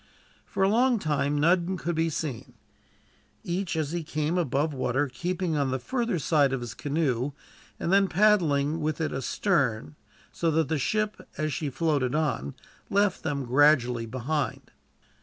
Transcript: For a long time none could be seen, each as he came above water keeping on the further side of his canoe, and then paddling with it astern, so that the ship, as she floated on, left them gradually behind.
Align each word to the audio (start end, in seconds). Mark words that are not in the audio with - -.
For 0.47 0.63
a 0.63 0.67
long 0.67 0.97
time 0.97 1.39
none 1.39 1.77
could 1.77 1.93
be 1.93 2.09
seen, 2.09 2.55
each 3.43 3.75
as 3.77 3.91
he 3.91 4.03
came 4.03 4.35
above 4.35 4.73
water 4.73 5.07
keeping 5.07 5.55
on 5.55 5.69
the 5.69 5.77
further 5.77 6.17
side 6.17 6.53
of 6.53 6.61
his 6.61 6.73
canoe, 6.73 7.33
and 7.79 7.93
then 7.93 8.07
paddling 8.07 8.79
with 8.79 8.99
it 8.99 9.13
astern, 9.13 9.95
so 10.31 10.49
that 10.49 10.69
the 10.69 10.79
ship, 10.79 11.29
as 11.37 11.53
she 11.53 11.69
floated 11.69 12.15
on, 12.15 12.55
left 12.89 13.21
them 13.21 13.45
gradually 13.45 14.07
behind. 14.07 14.71